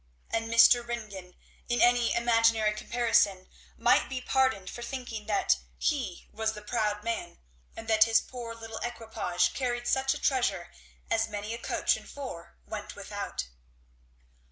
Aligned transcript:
And 0.31 0.49
Mr. 0.51 0.83
Ringgan, 0.83 1.35
in 1.69 1.79
any 1.79 2.11
imaginary 2.15 2.73
comparison, 2.73 3.47
might 3.77 4.09
be 4.09 4.19
pardoned 4.19 4.67
for 4.67 4.81
thinking 4.81 5.27
that 5.27 5.57
he 5.77 6.27
was 6.33 6.53
the 6.53 6.63
proud 6.63 7.03
man, 7.03 7.37
and 7.75 7.87
that 7.87 8.05
his 8.05 8.19
poor 8.19 8.55
little 8.55 8.79
equipage 8.79 9.53
carried 9.53 9.85
such 9.87 10.15
a 10.15 10.19
treasure 10.19 10.71
as 11.11 11.29
many 11.29 11.53
a 11.53 11.59
coach 11.59 11.95
and 11.97 12.09
four 12.09 12.55
went 12.65 12.95
without. 12.95 13.45